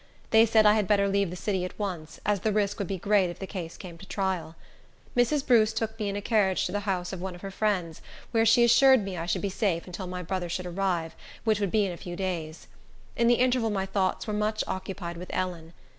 They 0.31 0.47
said 0.47 0.65
I 0.65 0.73
had 0.73 0.87
better 0.87 1.07
leave 1.07 1.29
the 1.29 1.35
city 1.35 1.63
at 1.63 1.77
once, 1.77 2.19
as 2.25 2.39
the 2.39 2.51
risk 2.51 2.79
would 2.79 2.87
be 2.87 2.97
great 2.97 3.29
if 3.29 3.37
the 3.37 3.45
case 3.45 3.77
came 3.77 3.99
to 3.99 4.05
trial. 4.07 4.55
Mrs. 5.15 5.45
Bruce 5.45 5.73
took 5.73 5.99
me 5.99 6.09
in 6.09 6.15
a 6.15 6.23
carriage 6.23 6.65
to 6.65 6.71
the 6.71 6.79
house 6.89 7.13
of 7.13 7.21
one 7.21 7.35
of 7.35 7.41
her 7.41 7.51
friends, 7.51 8.01
where 8.31 8.43
she 8.43 8.63
assured 8.63 9.03
me 9.05 9.15
I 9.15 9.27
should 9.27 9.43
be 9.43 9.49
safe 9.51 9.85
until 9.85 10.07
my 10.07 10.23
brother 10.23 10.49
could 10.49 10.65
arrive, 10.65 11.15
which 11.43 11.59
would 11.59 11.69
be 11.69 11.85
in 11.85 11.91
a 11.91 11.97
few 11.97 12.15
days. 12.15 12.67
In 13.15 13.27
the 13.27 13.35
interval 13.35 13.69
my 13.69 13.85
thoughts 13.85 14.25
were 14.25 14.33
much 14.33 14.63
occupied 14.65 15.17
with 15.17 15.29
Ellen. 15.31 15.71